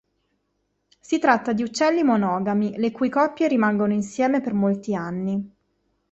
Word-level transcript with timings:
Si 0.99 1.19
tratta 1.19 1.53
di 1.53 1.61
uccelli 1.61 2.01
monogami, 2.01 2.75
le 2.77 2.89
cui 2.91 3.07
coppie 3.09 3.47
rimangono 3.47 3.93
insieme 3.93 4.41
per 4.41 4.53
molti 4.55 4.95
anni. 4.95 5.53